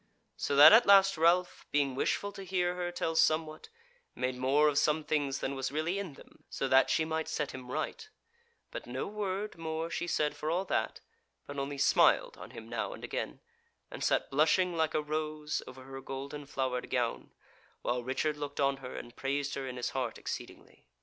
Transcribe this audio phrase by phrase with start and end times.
[0.35, 3.69] So that at last Ralph, being wishful to hear her tell somewhat,
[4.15, 7.51] made more of some things than was really in them, so that she might set
[7.51, 8.09] him right;
[8.71, 11.01] but no word more she said for all that,
[11.45, 13.41] but only smiled on him now and again,
[13.91, 17.31] and sat blushing like a rose over her golden flowered gown,
[17.83, 20.87] while Richard looked on her and praised her in his heart exceedingly.